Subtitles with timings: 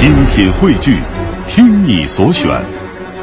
[0.00, 0.98] 精品汇聚，
[1.44, 2.48] 听你所选，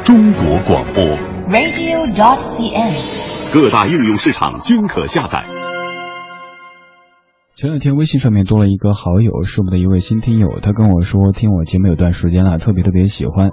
[0.04, 1.02] 中国广播。
[1.48, 3.52] radio.dot.cn，。
[3.52, 5.44] 各大应用市场均可下载。
[7.56, 13.50] 前两天微信上面多了一个好友，是我们的一位新听友，他跟我说听我节目有段时间了，特别特别喜欢。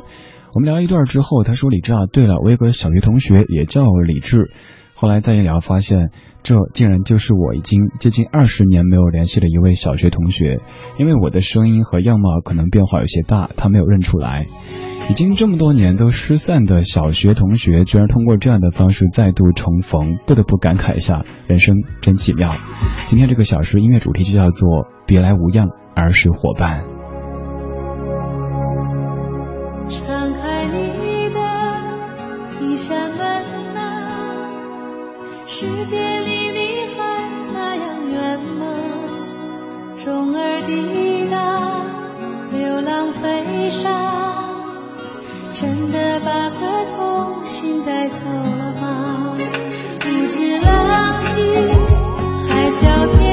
[0.53, 4.51] 我们聊一段之后，他说李志啊，对了，我有个小学同学也叫李志。
[4.97, 6.09] 后来再一聊，发现
[6.41, 10.61] 这竟然就是我已经接近二十年没有联系的一位小学同学。
[10.97, 14.45] 因为我的声音和样貌可能变化有些大，他没有认出来。
[15.09, 22.53] 已经这么多年都失散的小学同学，居然通过这样的方式再度重逢，不得不感慨一下，人生真奇妙。
[23.05, 26.85] 今天这个小时音乐主题就叫做“别来无恙，而是伙伴”。
[35.65, 36.59] 世界离你
[36.95, 36.99] 还
[37.51, 38.61] 那样远吗？
[39.97, 41.35] 虫儿滴答，
[42.51, 43.89] 流浪飞沙，
[45.55, 49.35] 真的把颗童心带走了吗？
[49.99, 51.41] 不知浪迹
[52.47, 52.83] 海角
[53.17, 53.23] 天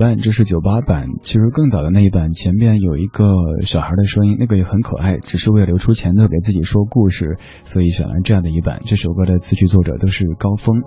[0.00, 1.08] 伴，这是九八版。
[1.20, 3.26] 其实更早的那一版，前边有一个
[3.60, 8.80] 小孩的声音，那个也很可爱，只是为了留出前头给自己说故事，所以选了这样的一版。
[8.86, 10.80] 这首歌的词曲作者都是高峰。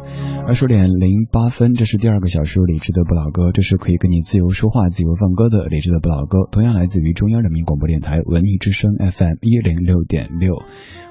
[0.48, 10.64] 二十点零八分，这是第二个小时理智的不老歌，这是可以跟你自由说话、自由放歌的理智的不老歌，同样来自于中央人民广播电台文艺之声 FM 一零六点六。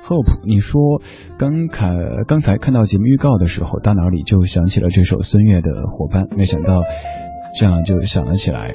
[0.03, 1.01] Hope，你说
[1.39, 1.95] 刚看
[2.27, 6.83] 刚才看到节目预告的时候，大脑里就想起了这首孙悦的《伙伴》，没想到
[7.59, 8.75] 这样就想了起来。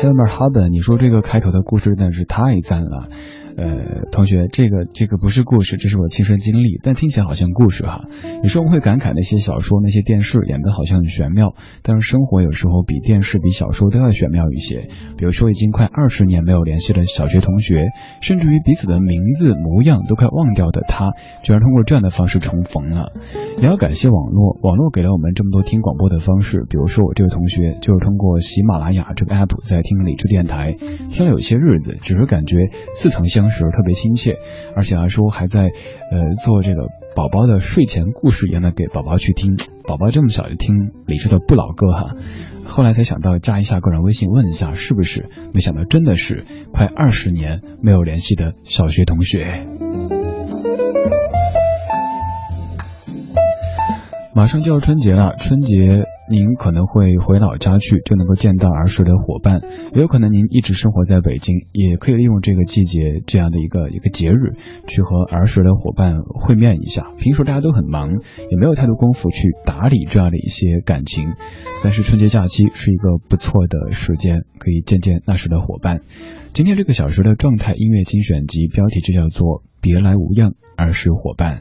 [0.00, 3.08] Helmer Haben，你说这个开头的故事真的是太赞了。
[3.56, 8.00] 呃，同学，这个这个不是故事，这是我亲身经历，但听起来好像故事哈。
[8.42, 14.84] 有时候我会感慨那些小说、那些电视演的好像很玄妙，但是生活有时候比电视、比小说都要玄妙一些。
[15.16, 17.88] 比如说，已经快二十年没有联系的小学同学，
[18.20, 21.12] 甚至于彼此的名字、模样都快忘掉的他，
[21.42, 23.12] 居然通过这样的方式重逢了。
[23.58, 26.64] 也要感谢网络，网络给了我们这么多听广播的方式。
[26.68, 30.72] 比如说，我这位同学就是通过喜马拉雅这个 app 在听理智电台，
[31.10, 34.38] 听了有些日子，只是感觉似曾相当时，特别亲切，
[34.76, 36.86] 而且还说还在呃做这个
[37.16, 42.14] 宝宝的睡前故事一样的给宝宝去听， 宝宝这么小就听李志的不老歌哈。
[42.64, 49.64] 后来才想到加一下个人微信问一下是不是，没想到真的是快二十年没有联系的小学同学。
[54.34, 59.60] 马上就要春节了，春节您可能会回老家去，就能够见到儿时的伙伴；
[59.94, 64.54] 也有可能您一直生活在北京，也可以利用这个季节这样的一个一个节日，
[64.88, 67.12] 去和儿时的伙伴会面一下。
[67.18, 71.34] 平时大家都很忙，也没有太多功夫去打理这样的一些感情，
[71.84, 76.00] 但是春节假期是一个不错的时间，可以见见那时的伙伴。
[76.54, 81.56] 今天这个小时的状态音乐精选集标题就叫做《别来无恙，儿时伙伴》。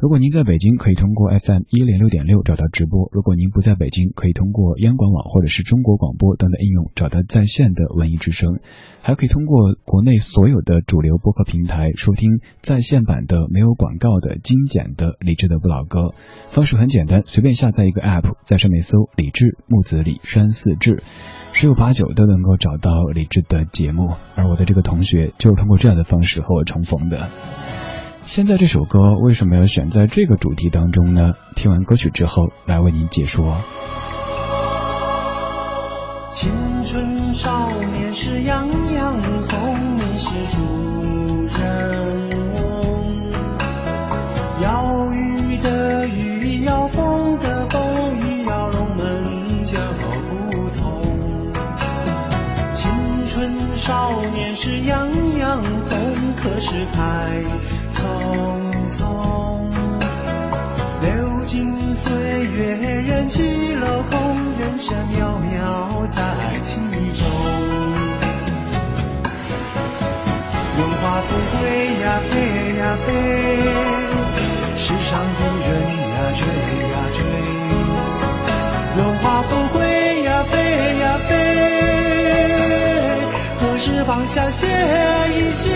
[0.00, 8.60] 如果您在北京，可以通过 FM 一零六点六找到直播；如果您不在北京，可以通过央广网或者是中国广播等等应用找到在线的文艺之声，
[9.02, 16.14] 还可以通过国内所有的主流播客平台收听在线版的没有广告的精简的李志的不老歌。
[16.50, 21.02] 方式很简单，随便下载一个 App，在上面搜“李志木子李山四志”，
[21.50, 24.12] 十有八九都能够找到李志的节目。
[24.36, 27.28] 而我的这个同学就是通过这样的方式和我重逢的。
[28.28, 31.32] 现在这首歌为什么要选在这个主题当中呢？
[31.56, 33.62] 听完歌曲之后，来为您解说。
[36.28, 36.52] 青
[36.84, 40.62] 春少年是样样红，你是主
[41.58, 43.32] 人翁。
[44.62, 49.24] 要雨的雨，要风的风，雨要龙门
[49.64, 49.78] 就
[50.52, 51.02] 不同。
[52.74, 52.92] 青
[53.24, 55.08] 春少年是样
[55.38, 57.42] 样红，可是太。
[58.28, 58.36] 匆
[58.88, 58.98] 匆
[61.00, 61.08] 流
[61.46, 62.12] 金岁
[62.44, 64.18] 月，人去楼空，
[64.58, 66.20] 人生渺渺在
[66.62, 67.26] 其中。
[70.76, 71.28] 荣华富
[71.58, 71.60] 贵
[72.02, 72.32] 呀飞
[72.78, 73.08] 呀飞，
[74.76, 75.68] 世上的人
[76.12, 76.40] 呀追
[76.92, 77.18] 呀追。
[78.96, 79.78] 荣华富贵
[80.22, 80.52] 呀飞
[80.98, 81.30] 呀飞，
[83.58, 84.66] 何时放下歇
[85.34, 85.70] 一歇？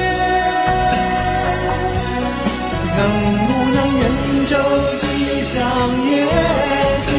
[2.97, 3.01] 能
[3.47, 4.03] 不能人
[4.47, 4.53] 舟
[4.99, 5.05] 吉
[5.43, 5.51] 祥
[6.05, 6.13] 月
[7.03, 7.11] 吉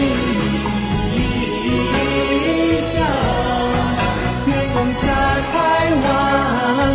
[2.81, 2.91] 祥，
[4.47, 5.01] 愿用家
[5.51, 5.53] 财
[6.03, 6.05] 万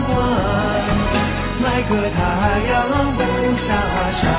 [0.07, 0.17] 贯，
[1.63, 2.19] 买个太
[2.71, 2.73] 阳
[3.15, 3.19] 不
[3.57, 3.67] 下
[4.13, 4.38] 山。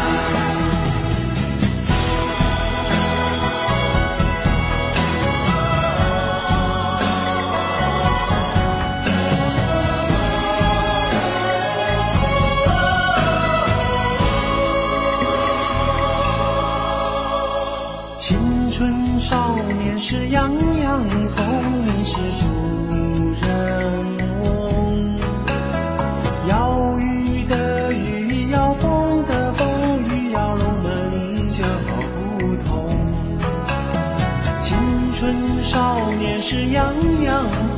[36.51, 37.77] 是样样红，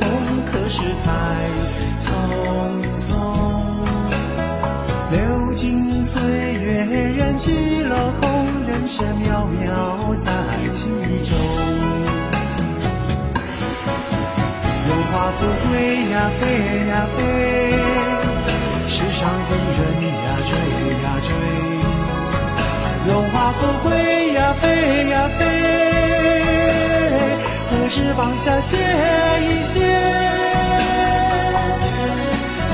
[0.50, 1.12] 可是太
[2.00, 2.08] 匆
[2.96, 3.04] 匆。
[5.10, 6.22] 流金岁
[6.54, 6.86] 月，
[7.18, 10.32] 人去楼空，人生渺渺在
[10.70, 11.36] 其中。
[14.88, 16.42] 荣华富贵呀飞
[16.88, 17.20] 呀飞，
[18.88, 20.50] 世上的人呀追
[21.02, 21.28] 呀追。
[23.12, 24.64] 荣华富贵呀飞
[25.10, 25.61] 呀飞，
[28.02, 28.76] 翅膀下歇
[29.42, 29.78] 一歇？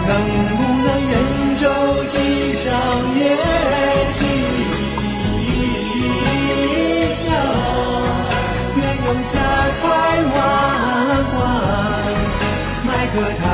[0.08, 0.16] 能
[0.56, 1.14] 不能人
[1.58, 1.68] 舟
[2.08, 2.72] 吉祥
[3.14, 3.36] 月
[4.14, 4.24] 吉
[7.10, 7.30] 祥？
[8.76, 9.36] 愿用家
[9.78, 11.36] 财万贯。
[12.86, 13.44] 买个太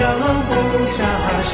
[0.00, 0.02] 阳
[0.46, 0.50] 不
[0.86, 1.02] 下
[1.42, 1.52] 山，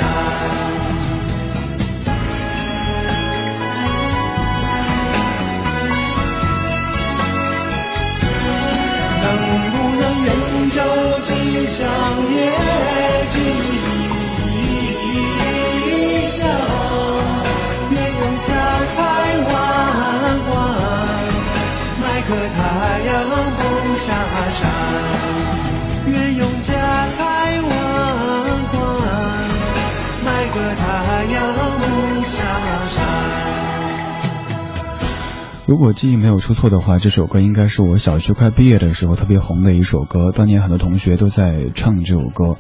[35.71, 40.33] 如果记忆没有出错的话，这首歌应该是我小学快毕业的时候特别红的一首歌。
[40.33, 42.57] 当年很多同学都在唱这首歌，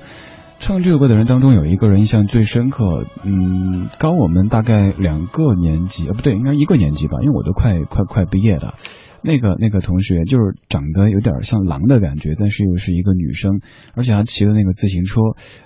[0.60, 8.74] 唱这首歌的人当中有一个人印象最深刻，嗯，高我们大概两个年级，呃，不对，应该一个年级吧，因为我都快快快毕业了。
[9.22, 13.60] 那个那个同学就是长得有点像狼的感觉，但是又是一个女生，
[13.94, 15.20] 而且她骑的那个自行车，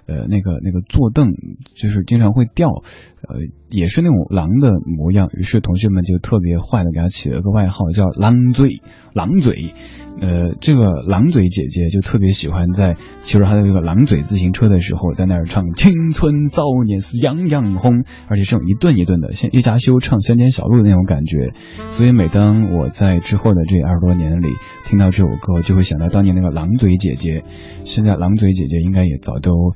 [0.06, 1.32] 呃，那个那个坐凳
[1.74, 3.36] 就是经常会掉，呃，
[3.70, 5.28] 也是那种狼的模样。
[5.34, 8.80] 于是同学们就特别坏的给她起了个外号，叫“狼嘴”，
[9.14, 9.72] 狼嘴。
[10.20, 21.52] 呃，这个狼嘴姐姐就特别喜欢在骑着她的这个狼嘴自行车的时候，在那儿唱《青春少年是样样红》，而且是用一顿一顿的，像叶嘉修唱《乡间小路》的那种感觉。
[21.90, 24.48] 所以每当我在之后的这二十多年里
[24.84, 27.42] 听到这首歌，就会想到当年那个狼嘴姐姐。
[27.84, 29.74] 现在狼嘴姐姐应该也早都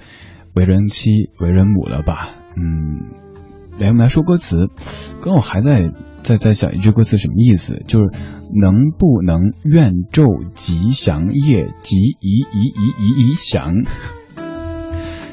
[0.54, 1.10] 为人妻、
[1.40, 2.30] 为人母了吧？
[2.56, 3.10] 嗯，
[3.78, 4.68] 来，我们来说歌词。
[5.20, 5.90] 刚我还在。
[6.20, 7.80] 在在想一句歌词什么意思？
[7.86, 8.10] 就是
[8.52, 13.72] 能不能愿昼吉祥夜吉宜宜宜宜宜祥。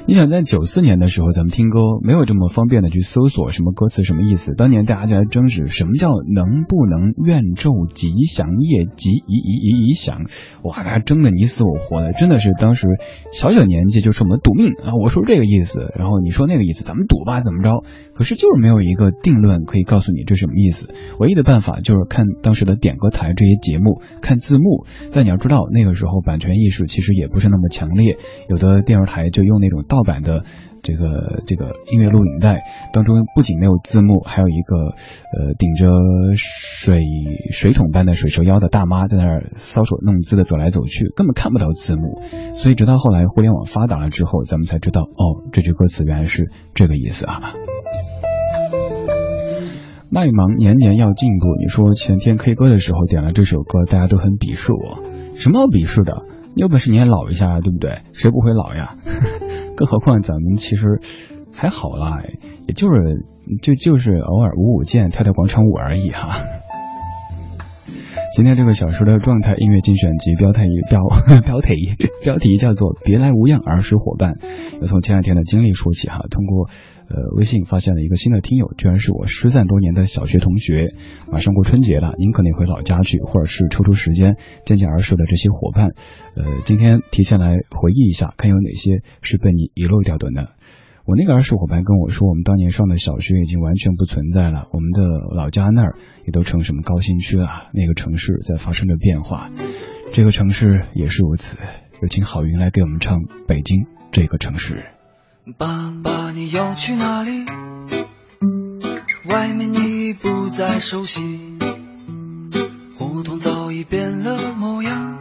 [0.07, 4.53] 你想在九四年的时候，咱们听歌没有这么方便的去搜索什么歌词什么意思。
[4.53, 10.25] 当年大家就来争执什么叫能不能愿昼吉祥夜吉宜宜宜宜祥，
[10.61, 12.87] 哇，大家争的你死我活的，真的是当时
[13.33, 14.93] 小小年纪就是我们赌命啊！
[15.01, 17.83] 我说这个意思，然后你说那个意思，咱们赌吧，怎么着？
[18.13, 20.93] 可是就是没有一个定论可以告诉你这什么意思。
[21.19, 24.85] 唯一的办法就是看当时的点歌台这些节目，看字幕。
[25.11, 30.43] 但你要知道，那个时候版权意识其实也不是那么强烈，有的电视台就用那种盗版的
[30.83, 32.57] 这个这个音乐录影带，
[32.91, 35.87] 当中不仅没有字幕，还有一个呃顶着
[36.35, 37.01] 水
[37.51, 42.21] 水桶般的水蛇腰的大妈在那儿搔首弄姿的走来走去，根本看不到字幕。
[42.53, 47.53] 所以直到后来互联网发达了之后，咱们才知道哦，这句歌词原来是这个意思啊。
[50.09, 54.99] 麦芒年年要进步，你说前天 K 歌的时候点了这首歌，大家都很鄙视我，
[55.37, 56.23] 什么鄙视的？
[56.53, 58.01] 你有本事你也老一下，对不对？
[58.13, 58.95] 谁不会老呀？
[59.75, 60.99] 更何况咱们其实
[61.53, 62.23] 还好啦，
[62.67, 63.25] 也就是
[63.61, 66.45] 就就是偶尔舞舞剑、跳跳广场舞而已哈。
[68.35, 70.99] 今天这个小时的状态音乐精选集标题标
[71.45, 74.33] 标题标题叫做“别来无恙，儿时伙伴”。
[74.81, 76.69] 要从前两天的经历说起哈，通过
[77.09, 80.93] 呃微信发现了一个新的听友，居然是我失散多年的小学同学。
[81.31, 85.89] 马上过春节了，您可能回老家去，或者是抽出时间见见儿时的这些伙伴。
[86.35, 90.47] 呃，今天提前来回忆一下，看有哪些是被你遗漏掉的呢？
[91.05, 95.03] 我那个儿时伙伴跟我说，我们当年上的小学已经完全不存在了，我们的
[95.35, 95.95] 老家那儿
[96.25, 99.51] 也都成什么高新区了，那个城市在发生着变化，
[100.11, 101.57] 这个城市也是如此。
[102.01, 104.73] 有请郝云来给我们唱《北京这个城市》。
[105.53, 107.45] 爸爸，你要去哪里？
[109.29, 111.39] 外面你不再熟悉，
[112.97, 115.19] 胡同早已变了模样，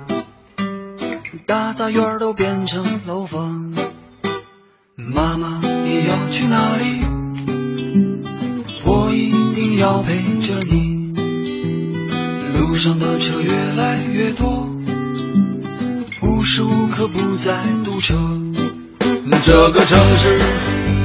[1.45, 3.75] 大杂院都变成楼房。
[4.97, 7.05] 妈妈，你要去哪里？
[8.87, 11.13] 我一定要陪着你。
[12.57, 14.67] 路上的车越来越多，
[16.23, 18.41] 无时无刻不在堵车。
[19.47, 20.39] 这个城市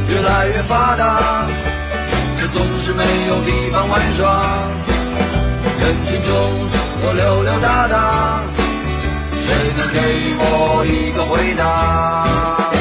[0.08, 1.46] 越来越发达，
[2.40, 4.70] 却总是没有地方玩耍。
[5.82, 6.32] 人群中
[7.02, 8.42] 我溜溜达达，
[9.46, 10.00] 谁能给
[10.40, 12.72] 我一个回答？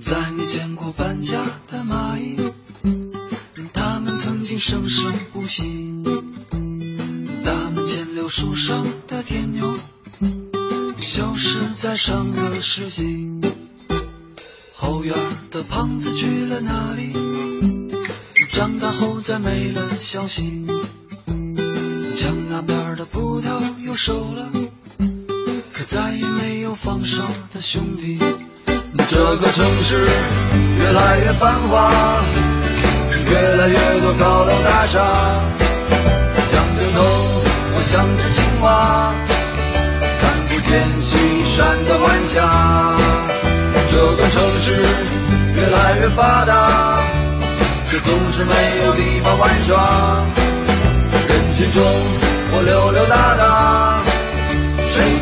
[0.00, 1.36] 在没见过搬家
[1.68, 2.50] 的蚂蚁，
[3.74, 6.02] 它们曾经生生不息。
[7.44, 9.74] 大门前柳树上的天牛，
[11.02, 13.29] 消失在上个世纪。
[14.80, 15.14] 后院
[15.50, 17.12] 的胖子去了哪里？
[18.50, 20.66] 长大后再没了消息。
[22.16, 24.48] 墙那边的葡萄又熟了，
[25.74, 28.18] 可再也没有放哨的兄弟。
[29.06, 30.08] 这个城市
[30.78, 32.24] 越来越繁华，
[33.28, 34.98] 越来越多高楼大厦，
[36.54, 37.02] 仰着头，
[37.76, 39.14] 我想着青蛙，
[40.22, 43.39] 看不见西山的晚霞。
[43.92, 44.72] 这个城市
[45.56, 47.02] 越来越发达，
[47.90, 48.54] 却总是没
[48.84, 50.24] 有地方玩耍。
[51.28, 51.82] 人群中，
[52.52, 54.00] 我溜溜达达，
[54.94, 55.18] 谁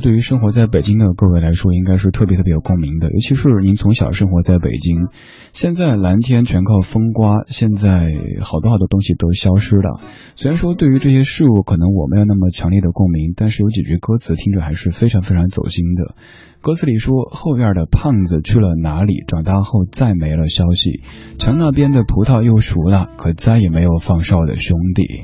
[0.00, 3.10] 对于生活在北京的各位来说，应该是特别特别有共鸣的。
[3.10, 5.08] 尤其是您从小生活在北京，
[5.52, 10.00] 现在蓝天全靠风刮，现在好多好多东西都消失了。
[10.34, 16.14] 虽然说对于这些事物可能我没有那么强烈的共鸣，但是有几句歌词听着还是非常非常走心的。
[16.60, 19.22] 歌词里说：“后院的胖子去了哪里？
[19.28, 21.00] 长大后再没了消息。
[21.38, 25.22] 墙那边的葡萄又熟了，可再也没有放哨的兄弟。”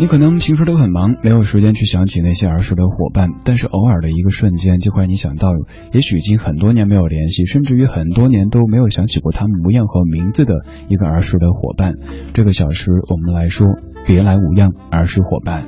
[0.00, 5.50] 你可能平时都很忙，没有时间去想起那些儿时的伙伴，但是偶尔的一个瞬间，就会让你想到，
[5.92, 10.54] 也许已经很多年没有联系，甚至于很多年都没有想起过他们模样和名字的
[10.88, 11.96] 一个儿时的伙伴。
[12.32, 13.66] 这个小时，我们来说，
[14.06, 15.66] 别来无恙，儿时伙伴。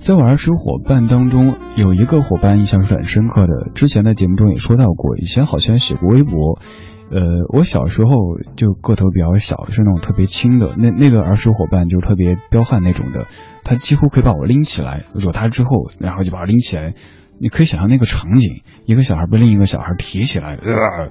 [0.00, 3.70] 在我儿时伙伴当中，有一个伙伴印象是很深刻的。
[3.74, 6.58] 之前的节目中也说到过，以前好像写过微博。
[7.10, 7.20] 呃，
[7.52, 8.10] 我小时候
[8.56, 10.74] 就个头比较小，是那种特别轻的。
[10.76, 13.26] 那那个儿时伙伴就特别彪悍那种的，
[13.62, 16.92] 他几乎可以把我拎起来，惹他之后，然后就把我拎起来。
[17.38, 21.10] 你可以想象那个场景，一个小孩被另一个小孩提起来，呃，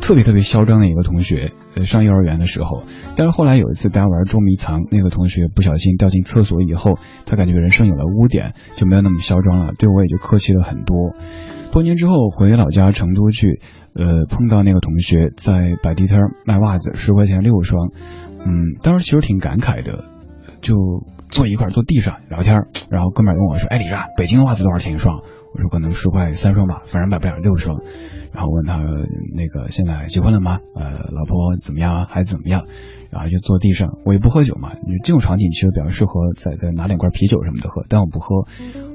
[0.00, 1.52] 特别特别嚣张的一个同学。
[1.76, 2.82] 呃，上幼儿园的时候，
[3.16, 11.14] 但是后来有一次大家玩捉迷藏，那个同学不小心掉进厕所以后，他感觉人生有了污点，就没有那么嚣张了，对我也就客气了很多。
[11.70, 13.60] 多年之后回老家成都去，
[13.94, 17.90] 呃，碰到那个同学在摆地摊卖袜子，十块钱六双，
[18.38, 20.04] 嗯，当时其实挺感慨的，
[20.60, 20.74] 就
[21.28, 22.54] 坐一块坐地上聊天，
[22.90, 25.18] 然后哥们儿跟我说，哎，李莎，北京的袜子多少钱一双？
[25.52, 27.80] 我说可能十块三双吧，反正买不了六双。
[28.32, 28.76] 然后问他
[29.34, 30.60] 那个现在结婚了吗？
[30.74, 32.06] 呃，老婆怎么样？
[32.06, 32.66] 孩子怎么样？
[33.10, 38.46] 然后就坐地上，我也不喝酒嘛，这种场景其实比较适合在在拿两罐啤酒什么的喝，但我不喝，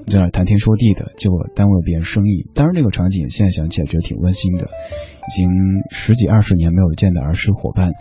[0.07, 2.49] 在那谈天说地的，结果耽误了别人生意。
[2.55, 5.49] 当然那个场景现在想起来觉得挺温馨的，已经
[5.89, 7.91] 十几二十年没有见的儿时伙伴，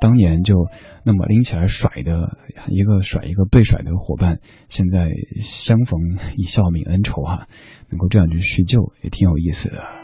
[0.00, 0.66] 当年就
[1.04, 2.36] 那么拎起来甩的
[2.68, 6.00] 一个甩一个被甩的伙伴，现在相逢
[6.36, 7.46] 一笑泯恩仇哈、
[7.90, 9.99] 能够这样去叙旧也挺有意思的。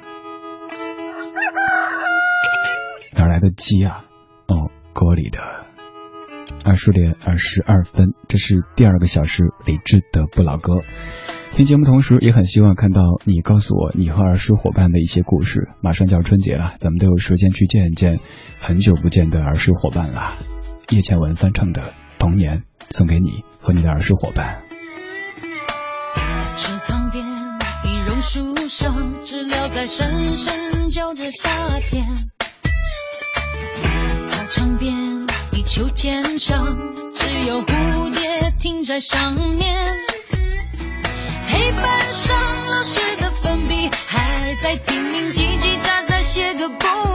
[3.36, 4.06] 来的鸡啊？
[4.46, 5.40] 哦，歌里的。
[6.64, 10.78] 二十点二十二分，这是第二个小时理智的不老歌。
[11.52, 15.68] 听节目同时，也很希望看到你告诉我你和儿时伙伴的一些故事。
[15.82, 18.20] 马上就要春节了，咱们都有时间去见一见
[18.58, 20.32] 很久不见的儿时伙伴了。
[20.88, 21.82] 叶倩文翻唱的
[22.18, 24.62] 《童年》送给你和你的儿时伙伴。
[26.56, 27.22] 池塘边，
[27.84, 32.06] 一榕树上，知了在声声叫着夏天。
[34.56, 36.78] 窗边，地球肩上，
[37.14, 39.76] 只有蝴蝶停在上面。
[41.50, 47.05] 黑板上老师的粉笔还在拼命叽叽喳喳写个不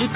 [0.00, 0.06] 就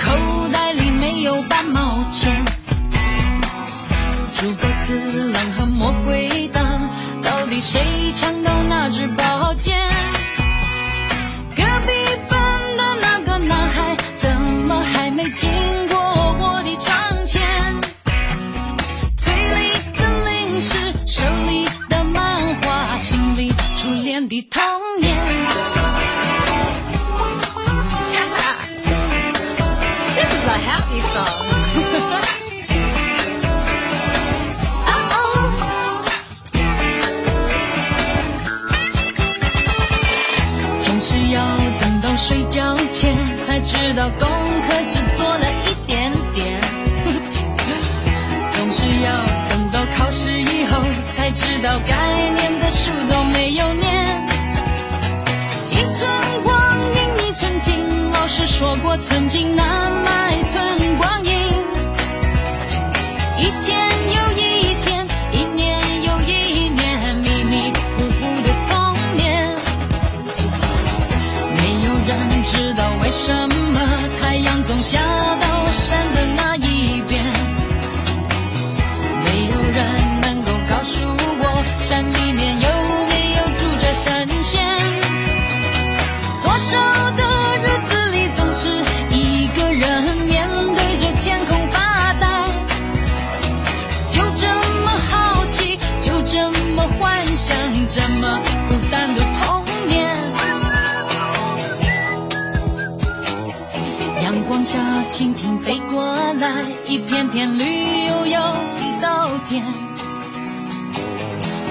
[107.34, 107.64] 旋律
[108.06, 109.64] 又有一道天。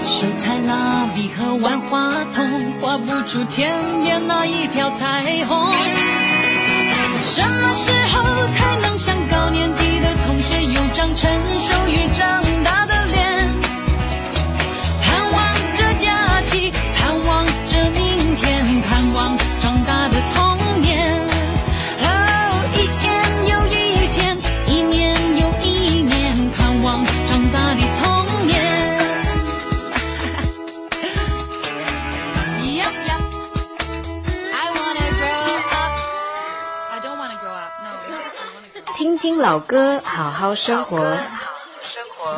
[0.05, 3.71] 水彩蜡笔和万花筒画不出天
[4.01, 5.71] 边那一条彩虹。
[7.23, 13.02] 什么时候才能像高年级的同学有张成熟与长大的
[39.43, 41.17] 老歌，好好生活。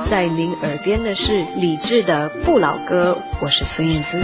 [0.09, 4.19] 在您耳边的是理智的不老歌，我是孙燕姿。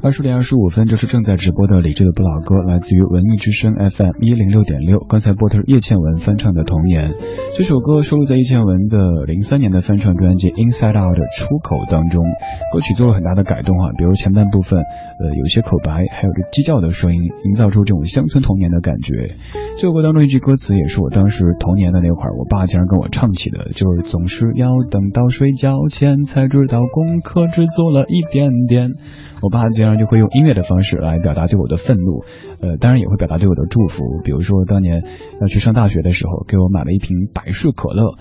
[0.00, 5.00] 二十点二十五分，这是正在直播的李志的不老歌，来自于文艺之声 FM 一零六点六。
[5.00, 7.10] 刚才播的是叶倩文翻唱的《童年》，
[7.56, 12.24] 这首歌收录在叶倩文的零三年的翻唱专辑《Inside Out》的出口当中。
[12.72, 19.34] 歌曲做了很大的改动啊，比如前半部分，呃，有些口白，还有这鸡叫的声音，营造出这种乡村童年的感觉。
[19.78, 28.94] 这首歌当中一句歌词也是我当时童年的那会儿，我爸竟然跟我唱起的，就是总是要等到睡觉前才知道功课只做了一点点。
[29.40, 32.24] 我爸经常就会用音乐的方式来表达对我的愤怒，
[32.60, 34.04] 呃，当然也会表达对我的祝福。
[34.24, 35.04] 比如说当年
[35.40, 38.14] 要去上大学的时候，给我买了一瓶百事可乐，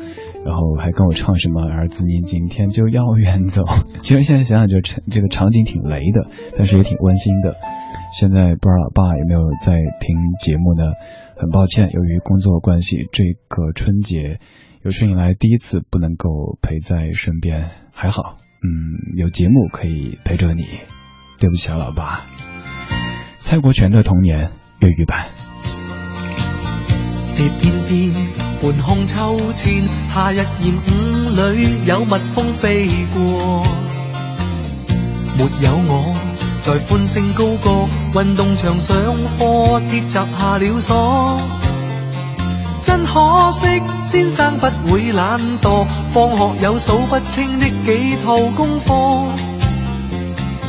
[0.45, 3.63] 然后还跟我唱什么“儿子，你今天就要远走”。
[3.99, 6.25] 其实现在想想，就这个场景挺雷的，
[6.56, 7.56] 但是也挺温馨的。
[8.13, 10.84] 现在不知道老爸有没有在听节目呢？
[11.36, 14.39] 很抱歉，由于工作关系，这个春节
[14.84, 20.63] 有生以来第一次不能够陪在身边，还好，嗯，有节目可以陪着你。
[21.39, 22.21] 对不起啊，老爸。
[23.39, 25.26] 蔡國權的童年粵語版。
[27.36, 28.12] 蝶翩翩，
[28.62, 33.63] 半空秋千，夏日炎午裏有蜜蜂飛過，
[35.38, 36.15] 沒有我
[36.63, 38.97] 在歡聲高歌，運動場上
[39.38, 41.38] 課鐵閘下了鎖。
[42.82, 49.57] 真可惜，先生不會懶惰，放學有數不清的幾套功課。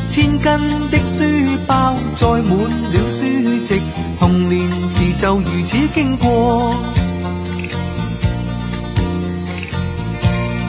[0.09, 0.41] 千斤
[0.89, 3.79] 的書包載滿了書籍，
[4.17, 6.73] 童年時就如此經過。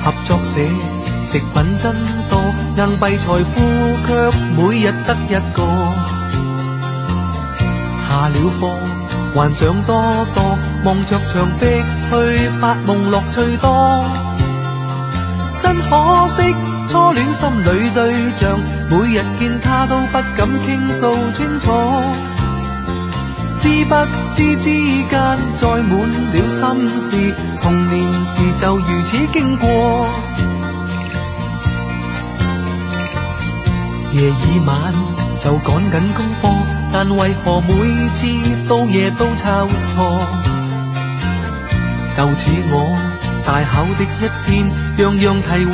[0.03, 0.61] 合作社
[1.24, 1.94] 食品真
[2.29, 2.38] 多，
[2.76, 3.61] 硬幣財富
[4.07, 5.62] 卻每日得一個。
[8.07, 14.05] 下了課，幻想多多，望着牆壁去發夢，樂趣多。
[15.62, 16.79] 真可惜。
[16.90, 18.59] 初戀心裏對象，
[18.90, 21.70] 每日見他都不敢傾訴清楚，
[23.61, 23.94] 知不
[24.35, 24.64] 知之
[25.09, 30.09] 間載滿了心事，童年時就如此經過。
[34.12, 34.92] 夜已晚
[35.40, 36.50] 就趕緊功課，
[36.92, 37.68] 但為何每
[38.16, 38.26] 次
[38.68, 40.18] 到夜都抄錯？
[42.16, 43.10] 就似我。
[43.46, 44.07] 大考的一
[44.46, 45.72] 天，樣樣題永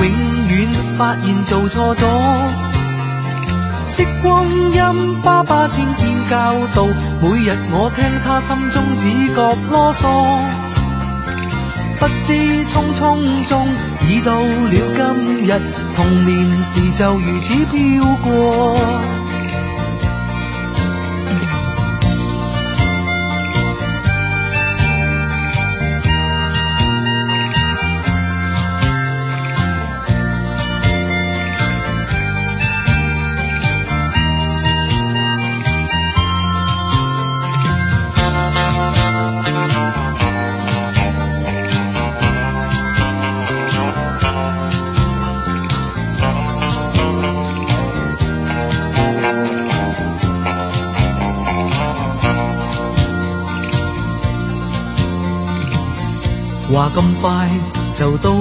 [0.48, 2.02] 遠發現做錯咗。
[3.88, 6.86] 識光阴，爸爸千遍教導，
[7.22, 10.02] 每日我聽他心中只覺囉嗦。
[11.98, 12.32] 不知
[12.66, 13.66] 匆匆中
[14.08, 15.48] 已到了今日，
[15.96, 17.74] 童年時就如此飄
[18.22, 19.25] 過。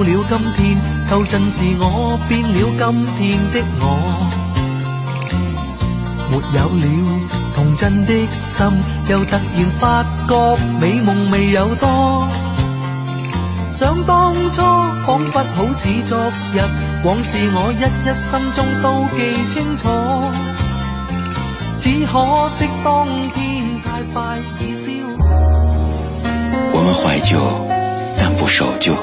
[0.06, 0.78] 了今天，
[1.10, 2.84] 舊陣時我變了今
[3.18, 3.20] 天
[3.52, 3.84] 的我，
[6.30, 6.86] 沒有了
[7.56, 8.13] 童真的
[8.44, 8.68] 心，
[9.10, 10.32] 又突然發覺
[10.80, 12.28] 美夢未有多。
[13.72, 14.62] 想當初
[15.06, 16.18] 彷彿好似昨
[16.54, 16.62] 日，
[17.04, 19.18] 往事我一一心中都記
[19.52, 19.84] 清楚，
[21.82, 22.13] 只可
[22.50, 24.91] 惜當天太快已消。
[26.74, 27.34] 我們懷舊。
[28.18, 28.94] 但不守舊，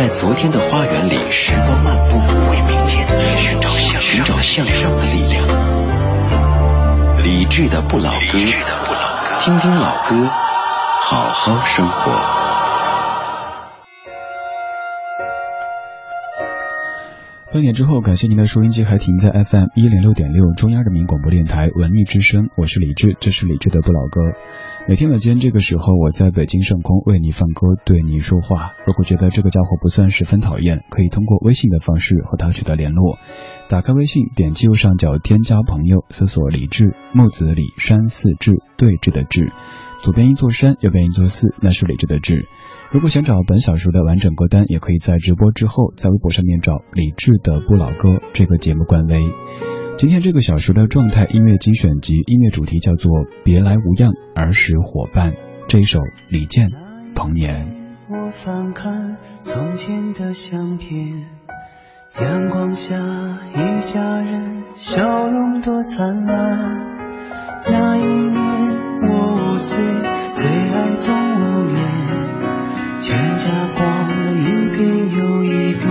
[0.00, 2.16] 在昨天的花园里，时光漫步，
[2.50, 5.46] 为明天寻找向尋找向上的力量。
[7.22, 8.38] 理智的不老歌，
[9.40, 10.26] 听听老歌，
[11.02, 12.12] 好好生活。
[17.52, 24.22] 半点之后，感谢您的收音机还停在 FM 一零六点六中央人民广播电台文艺之声，我是李志，这是李志的不老歌。
[24.88, 28.72] 每天晚间这个时候，我在北京上空为你放歌，对你说话。
[28.86, 33.16] 如果觉得这个家伙不算十分讨厌，可以通过微信的方式和他取得联络。
[33.68, 39.52] 打开微信，点击右上角添加朋友，搜索李志，木子李山寺志，对峙的志，
[40.02, 42.46] 左边一座山，右边一座寺，那是李志的志。
[42.90, 49.20] 如果想找本小说的完整歌单，也可以在直播之后在微博上面找李志的不老歌这个节目官微。
[50.00, 53.12] 今天这个小时的状态音乐精选集，音乐主题叫做
[53.44, 55.32] 《别来无恙儿时伙伴》，
[55.68, 55.98] 这一首
[56.30, 56.68] 李健
[57.14, 57.66] 《童年》。
[58.08, 61.26] 我翻看从前的相片，
[62.18, 67.60] 阳光下一家人笑容多灿烂。
[67.70, 68.40] 那一年
[69.06, 69.78] 我五岁，
[70.34, 71.78] 最爱动物园。
[73.00, 73.84] 全家逛
[74.22, 74.80] 了一遍
[75.12, 75.84] 又一遍，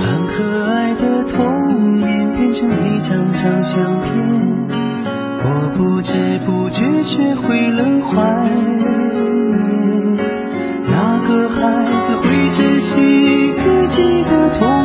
[0.00, 4.68] 很可爱的童年变成一张张相片，
[5.40, 10.16] 我不知不觉学会了怀念。
[10.86, 11.60] 那个孩
[12.02, 14.77] 子会珍惜自己的童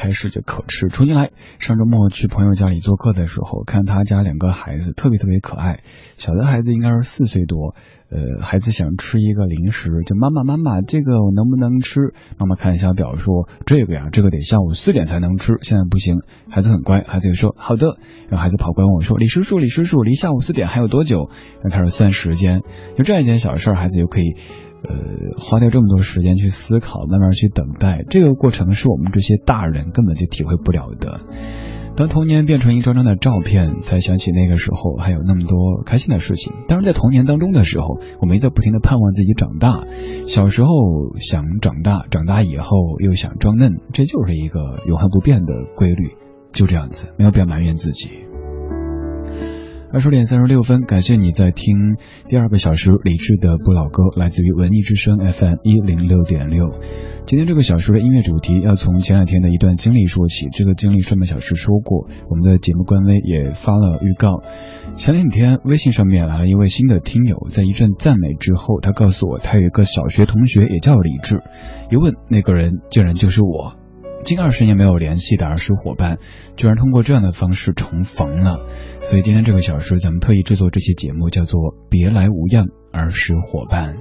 [0.00, 0.88] 开始就可吃。
[0.88, 5.80] 重新来，上周末去朋友家里做客的时候，看他家两个孩子特别特别可爱。
[6.16, 7.74] 小的孩子应该是四岁多，
[8.08, 12.14] 呃，孩子想吃一个零食，就妈妈妈妈，这个我能不能吃？
[12.38, 16.20] 妈妈看一下表说，这个呀，这个得下午四点才能吃，现在不行。
[16.48, 17.98] 孩子很乖，孩子就说好的。
[18.30, 21.28] 然后孩子跑过来问我说，李叔叔，李叔叔，离下午四点还有多久？
[21.62, 22.62] 然后开始算时间。
[22.96, 24.36] 就这样一件小事，孩子就可以。
[24.82, 24.96] 呃，
[25.38, 31.20] 花掉这么多时间去思考，慢慢去等待，这个过程是我们这些大人根本就体会不了的。
[31.96, 36.54] 当童年变成一张张的照片，才想起那个时候还有那么多开心的事情。
[36.66, 39.84] 当然，在童年当中的时候，我们一直在不停的盼望自己长大。
[40.26, 40.70] 小时候
[41.18, 46.12] 想长大，长大以后又想装嫩，这就是一个永恒不变的规律。
[46.52, 48.29] 就这样子，没有必要埋怨自己。
[49.92, 51.96] 二十点三十六分，感谢你在听
[52.28, 56.70] 第二个小时理智的不老歌，来自于文艺之声 FM 一零六点六。
[57.26, 60.46] 今天这个小时的音乐主题要从前两天的一段经历说起。
[60.52, 64.42] 这个经历上半小时说过，我们的节目官微也发了预告。
[64.94, 71.42] 前两天微信上面来了一位新的听友，在一阵赞美之后，他告诉我他有一个小学同学也叫李志，
[71.90, 73.74] 一问那个人竟然就是我。
[74.24, 76.18] 近二十年没有联系的儿时伙伴，
[76.56, 78.60] 居然通过这样的方式重逢了。
[79.00, 83.96] 所以今天这个小时，咱们特意制作这期节目，叫做《别来无恙儿时伙伴》。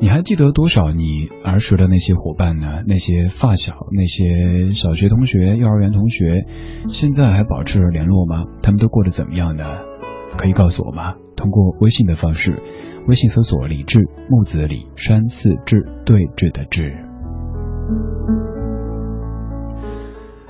[0.00, 2.82] 你还记得多少你儿时的那些伙伴呢？
[2.86, 6.44] 那些发小，那些小学同学、幼儿园同学，
[6.88, 8.44] 现在还保持着联络吗？
[8.62, 9.64] 他们都过得怎么样呢？
[10.38, 11.16] 可以告诉我吗？
[11.36, 12.62] 通过微信的方式，
[13.08, 16.94] 微信搜索“李志木子李山寺志对峙的志”。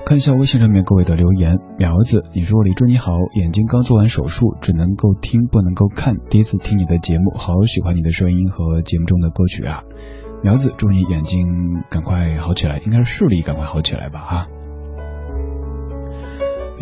[0.03, 9.83] 看一下微信上面各位的留言，苗子，你说李志你好，眼睛刚做完手术，只能够听不能够看，第一次听你的节目，好喜欢你的声音和节目中的歌曲啊。
[10.43, 11.47] 苗子，祝你眼睛
[11.89, 14.47] 赶快好起来，应该是视力赶快好起来吧啊。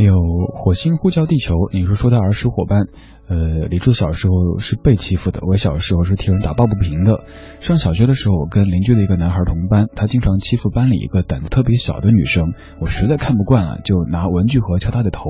[0.06, 0.16] 有
[0.54, 2.88] 火星呼叫地球，你说说到儿时伙伴，
[3.28, 7.26] 呃，李柱小时候是被欺负的，我小时候是替人打抱不平的。
[7.60, 15.30] 上小学的时候，我跟邻居的一个男孩同班，他经常欺负班里一个胆子特别小的女生，我实在看不惯了，就拿文具盒敲他的头，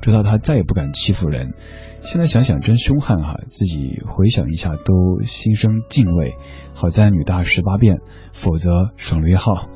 [0.00, 1.54] 直到他再也不敢欺负人。
[2.00, 6.34] 现在想想真凶悍哈，自己回想一下都心生敬畏。
[6.74, 7.98] 好在女大十八变，
[8.32, 9.68] 否则省略号。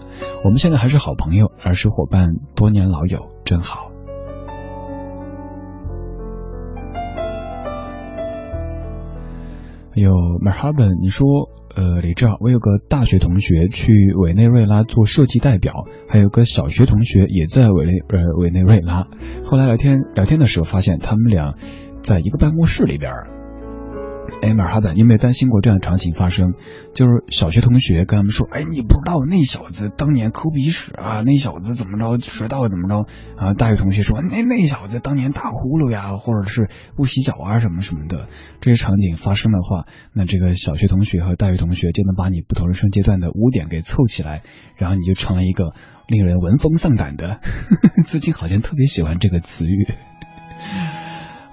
[0.43, 3.92] 我们现在还是好朋友，儿时伙伴，多年老友，真好。
[9.95, 19.07] 还有马哈本你说，呃，李志，我有个大学同学去委内瑞拉做设计代表，还有个小学同学也在委内呃委内瑞拉。
[19.45, 21.57] 后来聊天聊天的时候，发现他们俩
[21.99, 23.42] 在一个办公室里边。
[24.43, 26.55] 哎，马哈本，你有没有担心过这样的场景发生？
[26.95, 33.07] 就是小学同学跟他们说：“哎，你不知道那小子当年抠鼻屎啊，那小子怎么着，学到怎么着？”
[33.39, 38.27] 啊，大学同学说：“那那小子当年打呼噜呀，或者是不洗脚啊，什么什么的。”
[38.61, 44.43] 这些场景发生的话，那这个小学同学和大学同学就能把你不同人生阶段的污点给凑起来，
[44.77, 45.73] 然后你就成了一个
[46.09, 47.39] 令人闻风丧胆的。
[48.07, 49.87] 最近好像特别喜欢这个词语。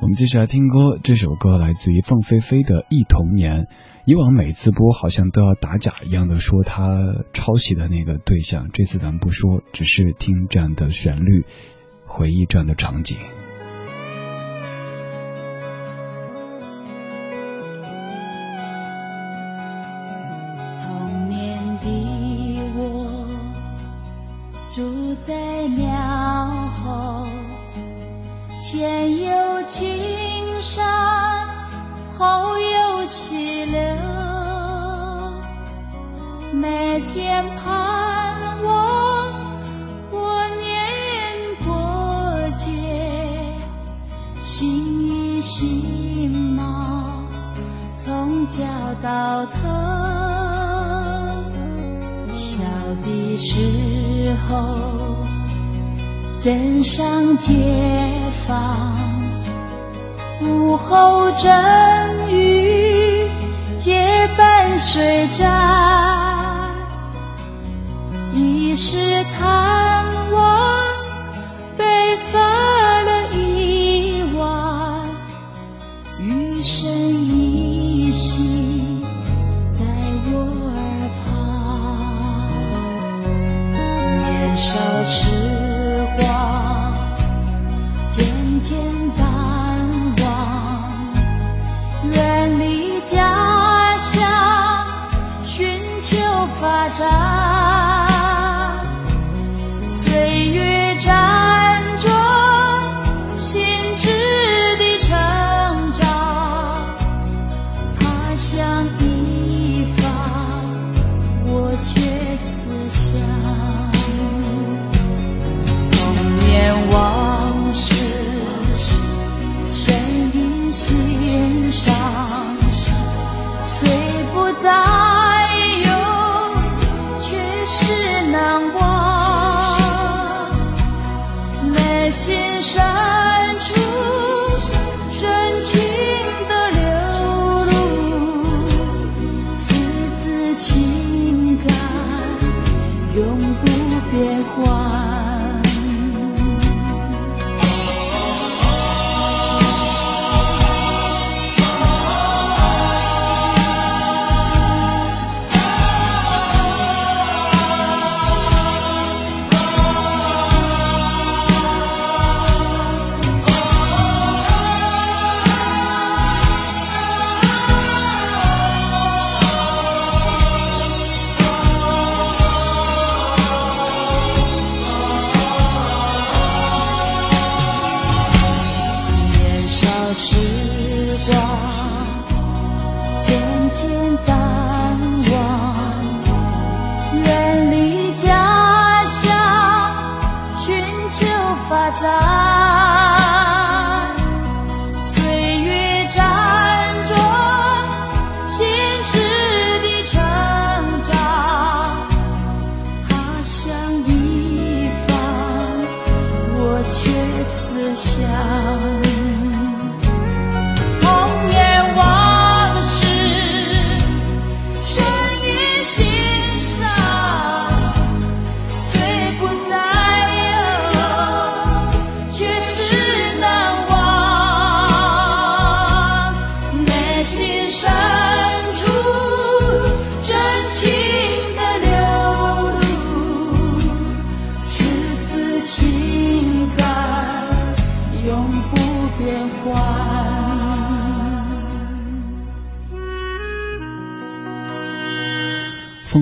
[0.02, 3.64] 我们继续来听歌，这首歌来自于凤飞飞的《忆童年》。
[4.06, 6.90] 以往每次播好像都要打假一样的说他
[7.34, 11.46] 抄袭的那个对象，这次咱们不说，只是听这样的旋律，
[12.06, 13.18] 回忆这样的场景。
[49.40, 49.52] 到头。
[52.34, 52.58] 小
[53.06, 55.16] 的时候，
[56.42, 57.54] 镇上街
[58.46, 58.98] 坊，
[60.42, 63.30] 午后阵雨
[63.78, 66.76] 结伴水战，
[68.34, 69.69] 已是他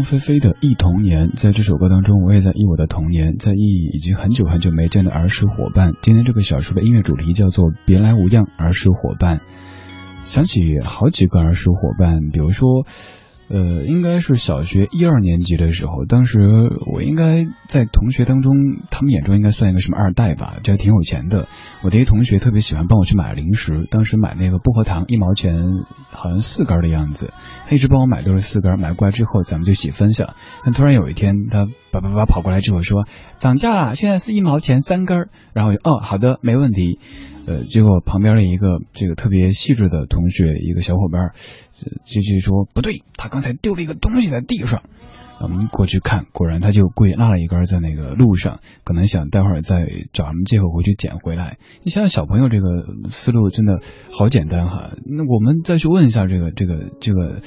[0.08, 5.96] 菲菲的《忆童年》在这首歌当中，我也在忆我的童年，在忆已经很久很久没见的儿时伙伴。
[6.02, 9.40] 今天这个小说的音乐主题叫做《别来无恙儿时伙伴》，
[10.24, 12.86] 想起好几个儿时伙伴，比如说。
[13.50, 16.40] 呃，应该是小学一二年级的时候，当时
[16.94, 18.54] 我应该在同学当中，
[18.92, 21.48] 他们眼中应该算一个什么二代吧，就挺有钱的。
[21.82, 25.64] 我的一同学特别喜欢帮我去买零食，当时买那个薄荷糖一毛钱，
[26.12, 27.32] 好像四根的样子，
[27.68, 30.36] 他一直帮我买都是四根，买过来之后咱们就一起分享。
[30.66, 33.08] 但突然有一天，他叭叭叭跑过来之后说
[33.40, 37.00] 涨价了，现在是一毛钱三根，然后就哦好的没问题。
[37.48, 41.32] 呃，结果旁边的一个这个特别细致的同学，一个小伙伴，
[42.04, 44.84] 就就说不对，他刚才丢了一个东西在地上。
[45.40, 51.58] 我们过去看，果然他就故意落了一根在那个路上，可能想待会儿再找什么借口回去捡回来。
[51.84, 52.68] 你想想小朋友这个
[53.10, 53.80] 思路真的
[54.12, 54.94] 好简单哈。
[55.06, 57.44] 那我们再去问一下这个这个这个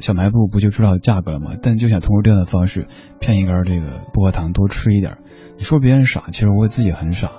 [0.00, 1.54] 小卖部，不就知道价格了吗？
[1.62, 2.86] 但就想通过这样的方式
[3.20, 5.18] 骗一根这个薄荷糖多吃一点。
[5.58, 7.30] 你说别人傻，其实我自己很傻。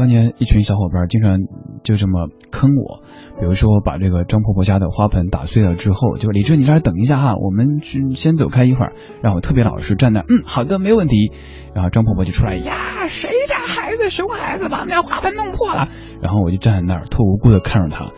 [0.00, 1.40] 当年一群小伙伴经常
[1.84, 3.02] 就这么坑我，
[3.38, 11.32] 比如说把这个张婆婆家的花盆打碎了之后，就李志你在这等一下哈，我们去先走开一会儿，让我特别老实站那，嗯，好的，没问题。
[11.74, 15.88] 然后张婆婆就出来呀，谁家孩子熊孩子把我们家花盆弄破了？
[16.22, 18.10] 然后我就站在那儿特无辜的看着他，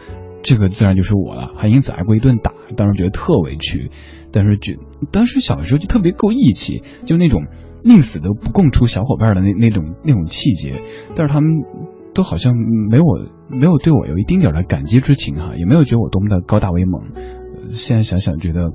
[0.44, 3.90] 这个自然就是我了，还因此挨过一顿打，当时觉得特委屈，
[4.32, 4.76] 但是觉
[5.10, 7.42] 当时小时候就特别够义气，就那种。
[7.84, 10.74] 宁死都不供出小伙伴的那那种那种气节，
[11.16, 11.50] 但是他们
[12.14, 12.54] 都好像
[12.90, 17.10] 没我没有对我有一丁点的感激之情哈，也没有觉得我多么的高大威猛。
[17.70, 18.70] 现在想想觉得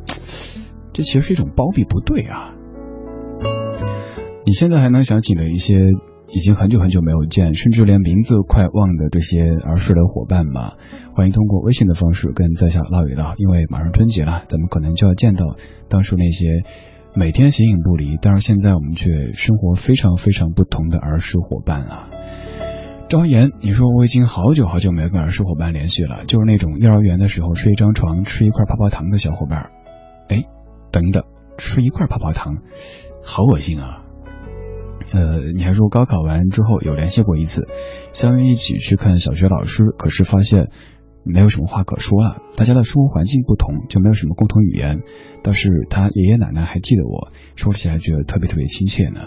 [0.92, 2.54] 这其实是一种包庇，不对啊。
[4.46, 5.78] 你现在还能想起的一些
[6.30, 10.74] 已经很久很久没有见，甚至连名字快忘的这些儿时的伙伴吗？
[11.16, 15.56] 欢迎通过微信的方式跟在下唠一唠，因为马上春节了，咱们可能就要见到
[15.90, 16.48] 当初那些。
[17.18, 22.12] 每天形影不离，但是现在我们却生活非常非常不同的儿时伙伴啊。
[23.10, 29.72] 赵岩，你说我已经好久好久没跟儿时伙伴联系了，就是那种幼儿园的时候睡一张床吃一块泡泡糖的小伙伴。
[30.30, 30.44] 哎，
[30.92, 31.24] 等等，
[31.58, 32.58] 吃一块泡泡糖，
[33.26, 34.04] 好恶心啊！
[35.12, 37.68] 呃，你还说高考完之后有联系过一次，
[38.14, 40.70] 相约一起去看小学老师，可是发现。
[41.32, 45.02] 没有什么话可说了，大家的生活环境不同，就没有什么共同语言。
[45.44, 49.22] 倒是他爷爷奶奶还记得我，说起来觉得特别特别亲切呢。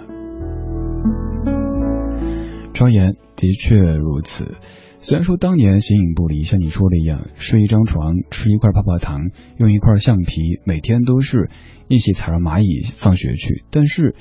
[2.72, 4.54] 庄严的确如此，
[5.00, 11.50] 虽然说当年形影不离，像你说的一样，睡一张床，吃一块泡泡糖，用一块橡皮，每天都是
[11.88, 14.14] 一起踩着蚂蚁放学去，但是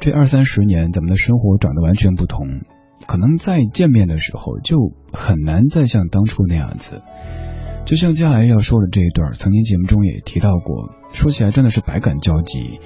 [0.00, 2.62] 这二三十年，咱们的生活长得完全不同。
[3.10, 4.76] 可能再见面的时候就
[5.12, 7.02] 很难再像当初那样子，
[7.84, 12.78] 就像接下来要说的这一段，曾经节目中也提到过，说起来真的是百感交集。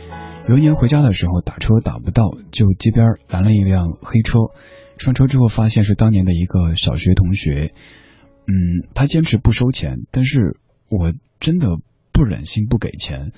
[0.48, 4.38] 有一年回家的时候打车打不到，就街边拦了一辆黑车，
[4.96, 7.72] 上车之后发现是当年的一个小学同学，
[8.46, 10.56] 嗯，他坚持不收钱，但是
[10.88, 11.68] 我真的
[12.14, 13.32] 不忍心不给钱，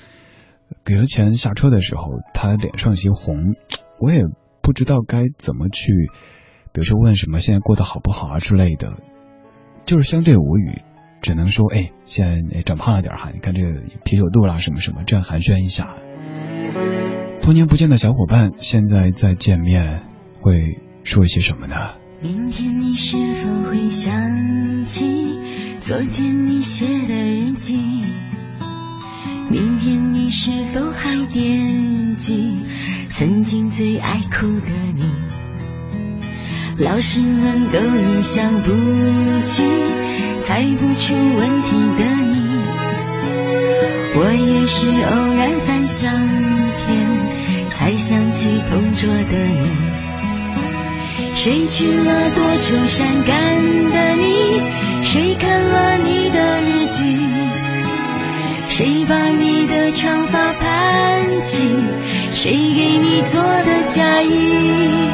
[0.85, 3.57] 给了钱下车的时候，他脸上有些红，
[4.01, 4.23] 我也
[4.63, 5.93] 不知道该怎么去。
[6.77, 8.99] 比如说问什么现在过得好不好啊之类的，
[9.87, 10.83] 就是相对无语，
[11.23, 15.97] 只能说哎，现在长胖了点哈，你看这个啤酒肚啦什么什么，这样寒暄一下。
[17.41, 20.03] 多年不见的小伙伴，现在再见面
[20.35, 21.95] 会说一些什么呢？
[22.21, 27.81] 明天你是否会想起昨天你写的日记？
[29.51, 32.59] 明天你是否还惦记
[33.09, 35.36] 曾经最爱哭的你？
[36.79, 38.71] 老师们都已想不
[39.47, 39.63] 起，
[40.43, 42.61] 猜不出问题的你，
[44.15, 46.13] 我也是偶然翻相
[46.85, 49.67] 片，才想起同桌的你。
[51.35, 53.57] 谁去了多愁善感
[53.91, 54.61] 的你？
[55.03, 57.27] 谁看了你的日记？
[58.69, 61.63] 谁把你的长发盘起？
[62.33, 65.09] 谁给你做的嫁衣？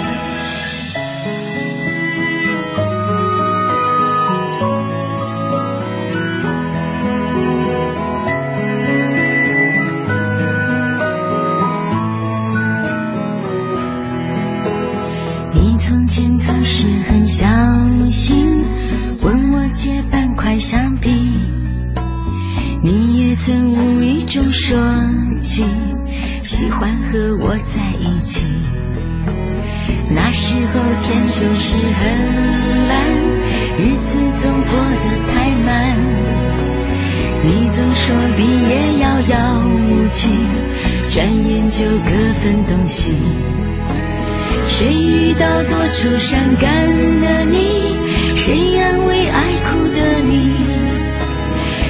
[44.66, 47.96] 谁遇到多愁善感的你？
[48.34, 50.52] 谁安慰爱哭的你？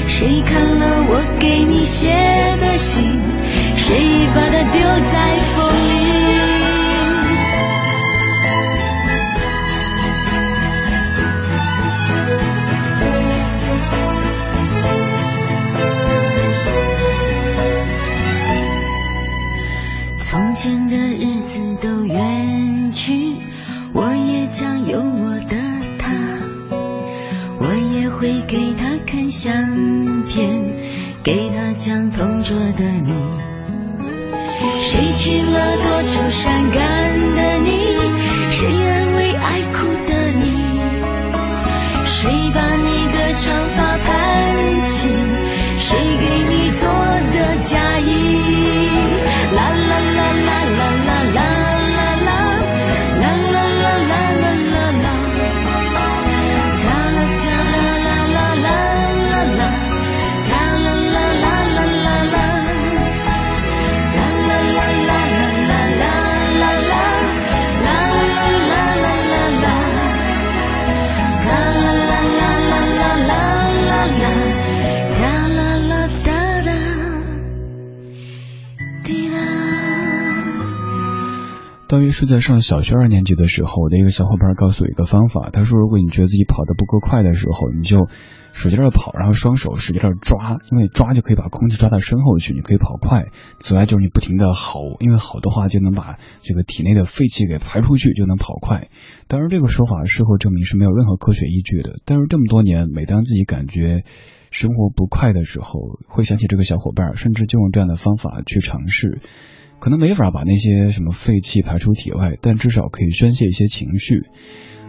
[0.06, 2.08] 谁看了我给你写
[2.60, 3.20] 的信？
[3.74, 4.42] 谁把
[82.22, 88.06] 是在上小学二年级的时候，我的一个小伙伴告诉我一个方法，他说如果你觉得自己跑得不够快的时候，你就
[88.52, 93.26] 使劲的跑，然后双手使劲的抓，因为抓就可以把空气抓到身后去，你可以跑快。
[93.58, 98.86] 此外就是你不停的吼，因为吼的话就能把这个体内的废气给排出去，就能跑快。
[99.26, 104.04] 当然这个说法事后证明是没有任何科学依据的，但是这么多年，每当自己感觉
[104.52, 109.22] 生活不快的时候，会想起这个小伙伴，甚至就用这样的方法去尝试。
[109.82, 114.28] 可能没法把那些什么废气排出体外，但至少可以宣泄一些情绪。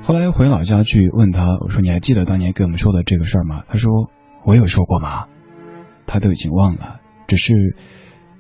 [0.04, 3.64] 后来回老家去问他，我说你还记得当年给我们说的这个事儿吗？
[3.68, 3.92] 他说
[4.46, 5.26] 我有说过吗？
[6.06, 7.76] 他都已经忘了，只是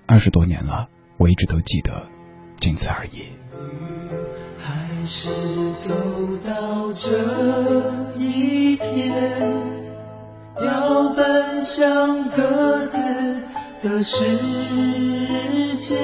[0.05, 2.03] 二十多年了，我一直都记得，
[2.59, 3.23] 仅此而已。
[4.59, 5.95] 还是走
[6.45, 9.11] 到这一天，
[10.63, 12.99] 要奔向各自
[13.83, 14.23] 的世
[15.77, 15.97] 界，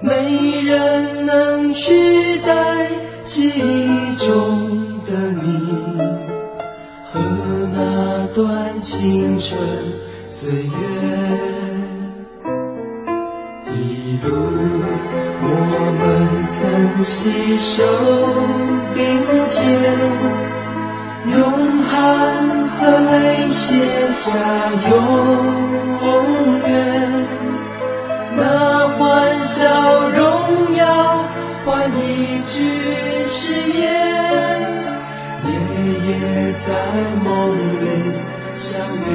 [0.00, 2.88] 没人能取代
[3.26, 5.12] 记忆中的
[5.42, 5.42] 你
[7.12, 7.20] 和
[7.74, 9.60] 那段青春
[10.30, 10.70] 岁月。
[13.76, 14.26] 一路
[15.42, 15.46] 我
[16.00, 16.02] 们
[16.48, 17.84] 曾携手
[18.94, 18.98] 并
[19.50, 19.62] 肩，
[21.32, 21.36] 用
[21.82, 21.92] 汗
[22.43, 22.43] 和泪
[23.54, 23.72] 写
[24.08, 24.32] 下
[24.90, 24.92] 永
[26.58, 26.66] 远。
[28.36, 28.42] 那
[28.88, 29.62] 欢笑
[30.08, 31.24] 荣耀
[31.64, 32.54] 换一句
[33.28, 33.82] 誓言，
[35.46, 35.48] 夜
[36.04, 36.08] 夜
[36.58, 36.66] 在
[37.24, 37.24] 梦
[37.80, 37.84] 里
[38.58, 38.66] 相
[39.06, 39.08] 约。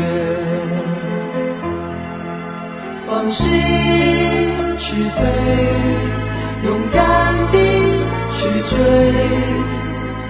[3.05, 3.43] 放心
[4.77, 5.19] 去飞，
[6.63, 6.97] 勇敢
[7.51, 7.55] 地
[8.33, 8.77] 去追，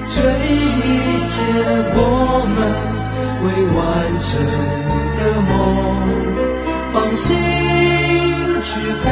[0.10, 1.30] 追一切
[1.94, 2.00] 我
[2.56, 2.58] 们
[3.44, 4.30] 未完成
[5.18, 5.50] 的梦。
[6.92, 7.38] 放心
[8.64, 8.70] 去
[9.04, 9.06] 飞，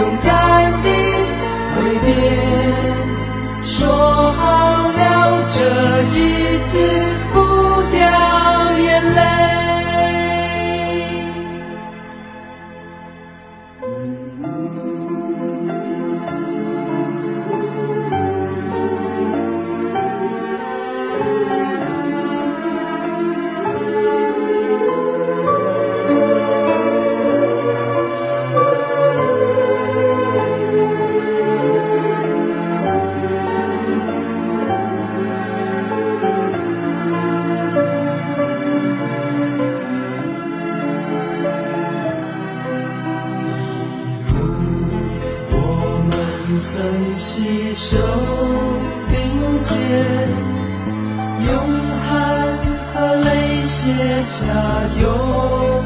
[0.00, 0.86] 勇敢地
[1.74, 2.08] 挥别，
[46.84, 47.96] 能携手
[49.08, 49.80] 并肩
[51.46, 52.58] 用汗
[52.92, 54.44] 和泪写下
[55.00, 55.83] 永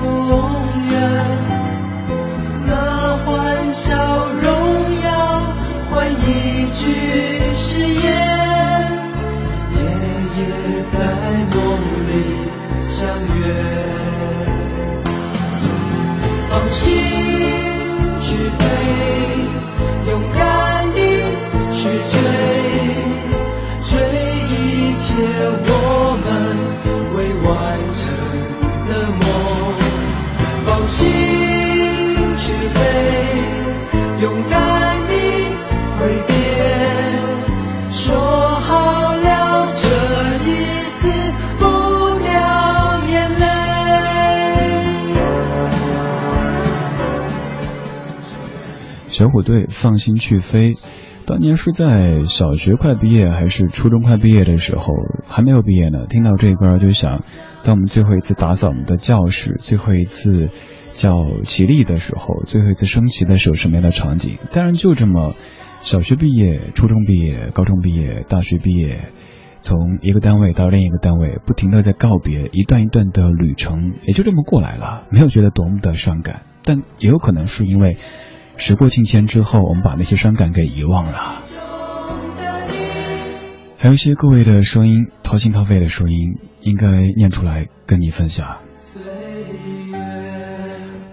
[49.48, 50.72] 队放心去飞，
[51.24, 54.92] 当年是在小学快毕业还是初中快毕业的时候，
[55.26, 56.06] 还没有毕业呢。
[56.06, 57.22] 听到这歌就想，
[57.64, 60.50] 当我们最后一次打扫我们的教室，最后一次
[60.92, 61.12] 叫
[61.44, 64.36] 起立的时候，最后一次升旗的时候什么样的场景？
[64.52, 65.34] 当然就这么，
[65.80, 69.00] 小学毕业、初中毕业、高中毕业、大学毕业。
[69.60, 77.96] 从一个单位到另一个单位，不停的在告别，一段一段的旅程，也就这么过来了，没有觉得多么的伤感，但也有可能是因为
[78.58, 81.42] 时过境迁之后，我们把那些伤感给遗忘了。
[83.78, 88.58] 还有一些各位的声音，掏心掏肺的声音，应该念出来跟你分享。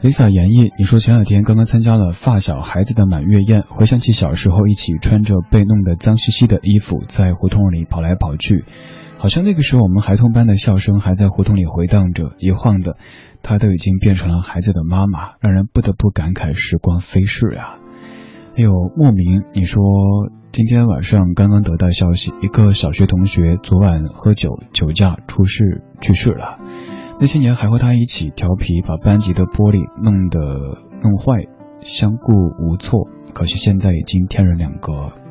[0.02, 8.64] Lisa 演绎，你说前两天刚刚参加了发小孩子的满月宴，回想起小时候一起穿着被弄得脏兮兮的衣服，在胡同里跑来跑去，
[9.26, 12.94] 好像那个时候我们孩童般的笑声还在胡同里回荡着，一晃的，
[13.42, 17.80] 她都已经变成了孩子的妈妈，让人不得不感慨时光飞逝呀。
[18.56, 19.82] 还有莫名，你说
[20.52, 26.60] 今天晚上刚刚得到消息，一个小学同学昨晚喝酒酒驾出事去世了。
[27.20, 30.38] 那些年还和他一起调皮，把班级的玻璃弄得
[31.02, 31.48] 弄坏，
[31.80, 32.32] 相顾
[32.64, 33.08] 无措。
[33.34, 35.25] 可惜现在已经天人两隔。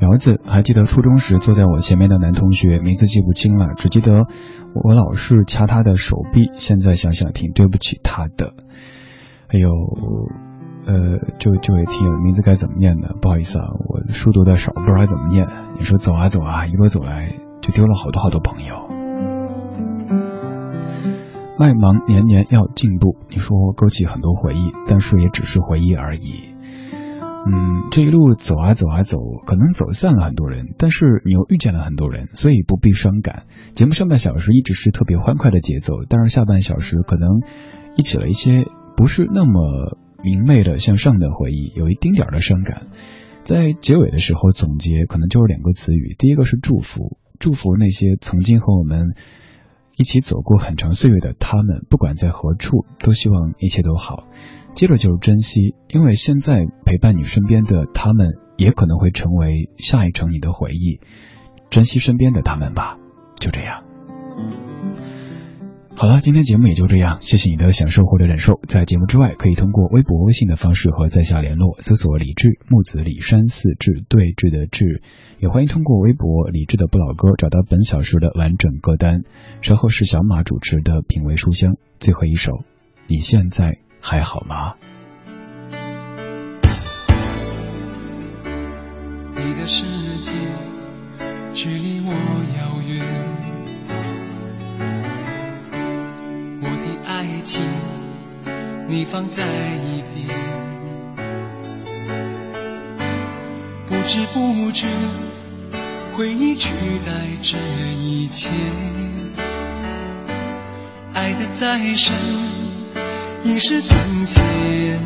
[0.00, 4.26] 苗子还记得初中时坐在我前面的男同学，名字记不清了，只记得
[4.74, 6.50] 我老是掐他的手臂。
[6.54, 8.54] 现在想想挺对不起他的。
[9.48, 9.70] 还有，
[10.86, 13.08] 呃，这位这位听名字该怎么念呢？
[13.20, 15.48] 不好意思啊，我书读的少，不知道该怎么念。
[15.78, 18.88] 你说走啊走啊，一路走来就丢了好多好多朋友。
[21.58, 26.56] 麦芒年年要进步，你说勾起很多回忆，但是也只是回忆而已。
[27.50, 33.44] 嗯，这一路走啊走啊走，可能走散了很多人，但是你又遇见了很多人，所以不必伤感。
[33.72, 37.40] 节目上半小时一直是特别欢快的节奏，但是下半小时可能
[37.96, 42.88] 一起了一些不是那么明媚的向上的回忆，有一丁点儿的伤感。
[43.44, 49.14] 在结尾的时候总结，可能就是两个词语，第一个是祝福，祝福那些曾经和我们。
[50.00, 54.28] 一起走过很长岁月的他们，不管在何处，都希望一切都好。
[54.78, 61.00] 接着就是珍惜，因为现在陪伴你身边的他们，也可能会成为下一程你的回忆。
[61.68, 62.96] 珍惜身边的他们吧，
[63.40, 63.82] 就这样。
[65.96, 68.60] 好了，今天节目也就这样，谢谢你的享受或者忍受。
[68.68, 75.02] 在节目之外，可以通过微博、微信的方式和在下联络，搜索“李志木子李山四志对峙的志”，
[75.42, 79.22] 也欢迎通过微博“李志的不老歌”找到本小时的完整歌单。
[79.60, 82.62] 稍后是小马主持的品味书香，最后一首，
[83.08, 84.74] 你现在还好吗？
[89.36, 89.84] 你的世
[90.18, 90.32] 界
[91.52, 92.12] 距离我
[92.58, 93.04] 遥远。
[96.60, 97.62] 我的爱情，
[98.88, 100.28] 你放在一边，
[103.86, 104.86] 不知不觉，
[106.16, 106.72] 回忆取
[107.06, 108.50] 代这一切，
[111.14, 112.14] 爱的再深，
[113.44, 115.00] 已是从前。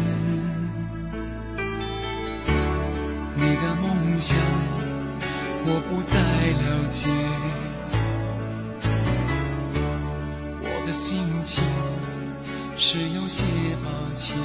[3.35, 4.39] 你的梦想，
[5.65, 7.09] 我不再了解。
[10.63, 11.63] 我的心情
[12.77, 13.45] 是有些
[13.85, 14.37] 抱歉，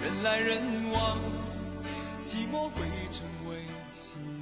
[0.00, 1.18] 人来人往，
[2.24, 3.56] 寂寞会成为
[3.94, 4.41] 习惯。